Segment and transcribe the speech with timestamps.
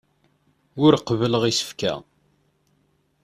[0.83, 1.93] Ur qebbleɣ isefka.